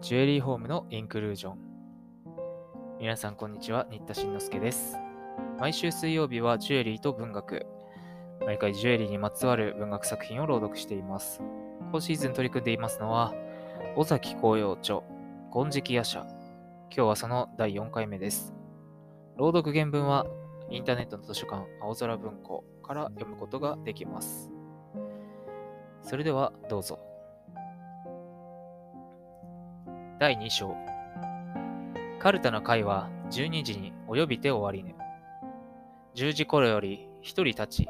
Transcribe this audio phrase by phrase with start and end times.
[0.00, 1.58] ジュエリーホームのインクルージョン。
[2.98, 3.86] 皆さん、こんにちは。
[3.90, 4.96] 新田慎之介です。
[5.58, 7.66] 毎週水曜日はジュエリーと文学。
[8.46, 11.42] 毎回ジュエリーにまつわる文学作品を朗読しています。
[11.92, 13.34] 今シーズン取り組んでいますのは、
[13.94, 15.02] 尾崎紅葉著、
[15.52, 16.20] 金色夜叉。
[16.22, 16.30] 今
[16.90, 18.54] 日はその第4回目です。
[19.36, 20.24] 朗読原文は、
[20.70, 24.50] インターネットの図書館、青空文庫から読むことができます。
[26.00, 27.09] それでは、どうぞ。
[30.20, 30.76] 第2章
[32.18, 34.94] カルタの会は12時に及びて終わりぬ。
[36.14, 37.88] 10時頃より1人立ち、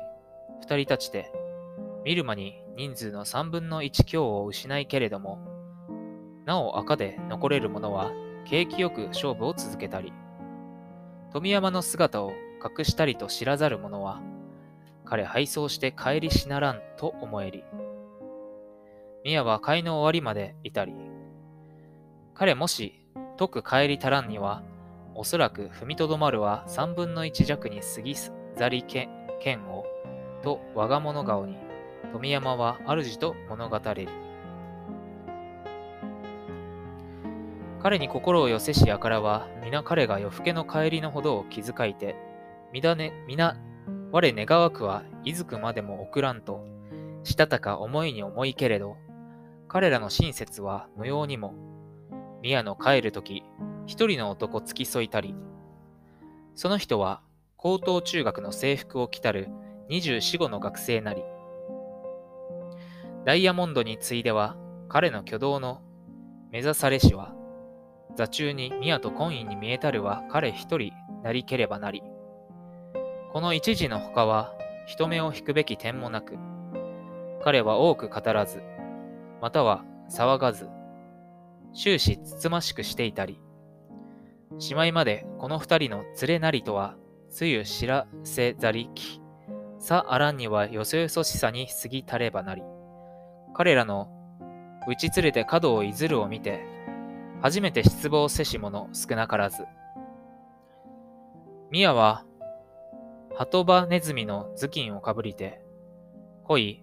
[0.62, 1.32] 2人立ちて、
[2.04, 5.40] 見る間に人数の3分の1強を失いけれども、
[6.44, 8.12] なお赤で残れる者は
[8.44, 10.12] 景気よく勝負を続けたり、
[11.32, 12.32] 富山の姿を
[12.64, 14.22] 隠したりと知らざる者は、
[15.04, 17.64] 彼配送して帰りしならんと思えり。
[19.24, 21.09] 宮は会の終わりまでいたり、
[22.40, 22.94] 彼もし、
[23.38, 24.62] 解く帰り足らんには、
[25.14, 28.14] おそらく踏みとどまるは三分の一弱に過ぎ
[28.56, 29.10] ざりけ
[29.42, 29.84] 剣を、
[30.42, 31.58] と我が物顔に、
[32.14, 34.08] 富山は主と物語れり。
[37.82, 42.16] 彼に心を寄せしやからは、皆彼が夜更けの帰りのほどを気遣いて、
[42.72, 43.58] 皆ね、皆、
[44.12, 46.64] 我願わくはいずくまでも送らんと、
[47.22, 48.96] したたか思いに思いけれど、
[49.68, 51.68] 彼らの親切は無用にも、
[52.42, 53.44] 宮の帰るとき、
[53.86, 55.34] 一人の男付き添いたり。
[56.54, 57.22] その人は、
[57.56, 59.48] 高等中学の制服を着たる
[59.88, 61.22] 二十四五の学生なり。
[63.24, 64.56] ダイヤモンドに次いでは、
[64.88, 65.82] 彼の挙動の
[66.50, 67.34] 目指されしは、
[68.16, 72.02] 座中に宮と婚姻に見えたるは彼一人なりければなり。
[73.32, 74.54] この一時の他は、
[74.86, 76.36] 人目を引くべき点もなく、
[77.42, 78.62] 彼は多く語らず、
[79.40, 80.68] または騒がず、
[81.74, 83.40] 終始つつましくしていたり、
[84.58, 86.96] しまいまでこの二人の連れなりとは、
[87.28, 89.20] つゆ知らせざりき、
[89.78, 92.62] さあらんにはよそよそしさに過ぎたればなり、
[93.54, 94.08] 彼らの
[94.88, 96.64] 打ち連れて角をいずるを見て、
[97.40, 99.64] 初めて失望せし者少なからず。
[101.70, 102.24] 宮は、
[103.34, 105.62] 鳩場ネズミの頭巾をかぶりて、
[106.44, 106.82] 濃い、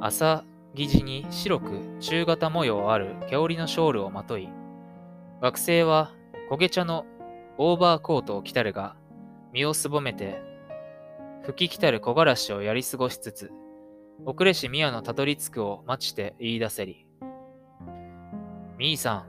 [0.00, 0.44] 朝
[0.74, 4.48] 生地に白く中型模様ある毛織のショールをまとい、
[5.40, 6.12] 学生は
[6.50, 7.04] 焦げ茶の
[7.58, 8.96] オーバーコートを着たるが、
[9.52, 10.40] 身をすぼめて、
[11.42, 13.50] 吹き来たる木枯らしをやり過ごしつつ、
[14.24, 17.06] 遅れし宮のたどり着くを待ちて言い出せり。
[18.78, 19.26] みーさん、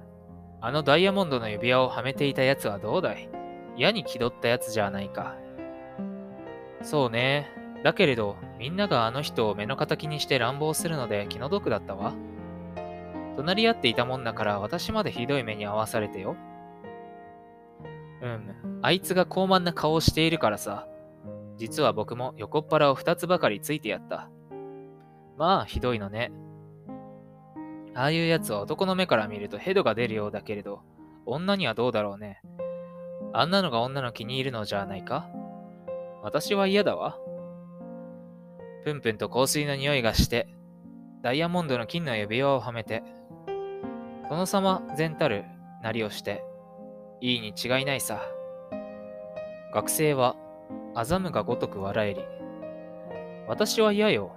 [0.62, 3.30] あのダイヤモンドの指輪をはめていたやつはどうだい？
[3.76, 5.36] 矢に気取ったやつじゃないか。
[6.82, 7.50] そうね。
[7.84, 12.14] だけれど、みんながあの人を目の敵にして乱暴するので気の毒だったわ。
[13.36, 16.38] 隣り合っていたもんだから私までひどい目に遭わされてよ。
[18.22, 20.88] うん、あいつが高慢な顔をしているからさ。
[21.58, 24.30] 実は僕も横っ腹を二つばかりついてやった。
[25.38, 26.32] まあ、ひどいのね。
[27.96, 30.84] ああいうやつは男の目から見るとヘドが出るようだけれど、
[31.26, 32.40] 女にはどうだろうね。
[33.34, 35.28] あんなのが女の気に入るのじゃないか
[36.22, 37.18] 私は嫌だわ。
[38.84, 40.48] ぷんぷんと香水の匂いがして、
[41.22, 43.02] ダイヤモンドの金の指輪をはめて、
[44.30, 45.46] 殿様全たる
[45.82, 46.44] なりをして、
[47.22, 48.22] いいに違いないさ。
[49.74, 50.36] 学生は、
[50.96, 52.22] あざむがごとく笑えり。
[53.48, 54.36] 私は嫌よ。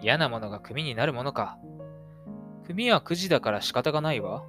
[0.00, 1.56] 嫌なものが組になるものか。
[2.66, 4.44] 組はくじだから仕方がないわ。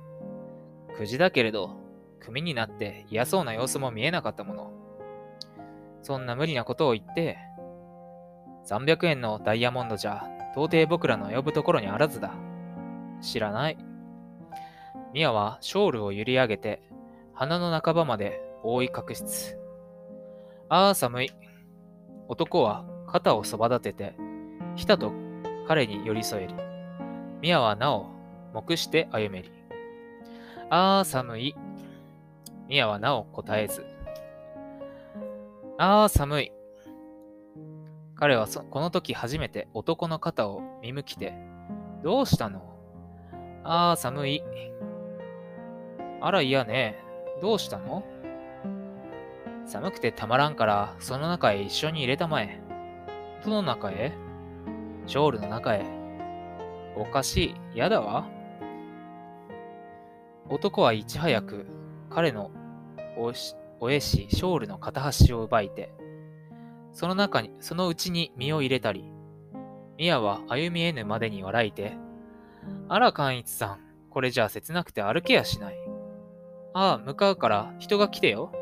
[0.97, 1.75] くじだけれど、
[2.19, 4.71] 組になって嫌そうな様子も見えなかったもの。
[6.01, 7.37] そんな無理なことを言って、
[8.65, 12.33] 300円のダイヤモンドじゃ、到底僕らの呼ぶところにあらずだ。
[13.21, 13.77] 知らない。
[15.13, 16.81] ミヤはショールを揺り上げて、
[17.33, 19.57] 鼻の半ばまで覆い隠しつ。
[20.67, 21.31] ああ、寒い。
[22.27, 24.15] 男は肩をそば立てて、
[24.75, 25.13] ひたと
[25.67, 26.55] 彼に寄り添えり。
[27.41, 28.09] ミヤはなお、
[28.53, 29.51] 目して歩めり。
[30.69, 31.55] ああ、寒い。
[32.67, 33.85] ミヤはなお答えず。
[35.77, 36.51] ああ、寒い。
[38.17, 41.33] 彼はそこの時初めて男の肩を見向きて、
[42.03, 42.61] どうしたの？
[43.63, 44.43] ああ、寒い。
[46.21, 46.97] あら嫌ね。
[47.41, 48.03] どうしたの？
[49.65, 52.61] 寒くてたまらんから、その中へ一緒に入れたまえ。
[53.43, 54.13] どの中へ？
[55.07, 55.85] ショールの中へ。
[56.95, 57.55] おかしい。
[57.73, 58.29] 嫌だわ。
[60.47, 61.65] 男はいち早く
[62.09, 62.51] 彼の
[63.17, 65.91] おしおえし、ショールの片端を奪いて、
[66.95, 69.03] その中に、そのうちに身を入れたり、
[69.97, 71.97] ミヤは歩み得ぬまでに笑いて、
[72.87, 75.75] あら、寛一さん、これじゃあ切なくて歩けやしない。
[76.73, 78.53] ああ、向かうから人が来てよ。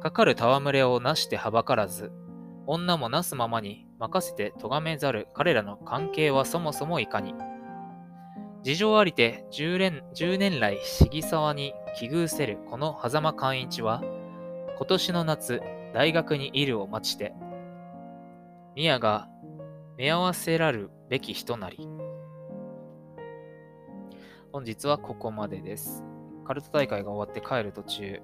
[0.00, 2.12] かかる戯れをなしてはばからず、
[2.66, 7.34] 女もなすままに任せて咎めざる彼らの関係はそもそもいかに。
[8.62, 14.02] 事情ありて10年 ,10 年来市沢に奇遇せるこの狭間寛一は、
[14.78, 15.60] 今年の夏、
[15.92, 17.34] 大学にいるを待ちて、
[18.76, 19.28] 宮が
[19.96, 21.88] 目合わせらるべき人なり。
[24.52, 26.04] 本日はここまでです。
[26.44, 28.20] カルト大会が終わって帰る途中、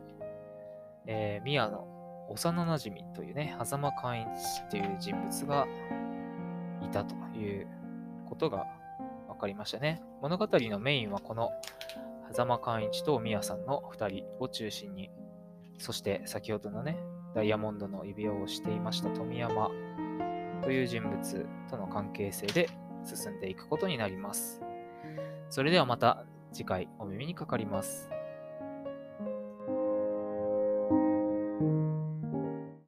[1.06, 1.86] えー、宮の
[2.30, 5.66] 幼馴染というね、狭間寛一という人物が
[6.82, 7.66] いたという
[8.28, 8.66] ことが
[9.28, 10.02] 分かりましたね。
[10.22, 11.50] 物語のメインはこの
[12.32, 15.10] 狭間寛一と宮さんの2人を中心に、
[15.78, 16.96] そして先ほどのね、
[17.36, 19.70] ダイヤモンドの指輪をしていました富山
[20.62, 22.70] という人物との関係性で
[23.04, 24.62] 進んでいくことになります。
[25.50, 28.08] それではまた次回お耳にかかります。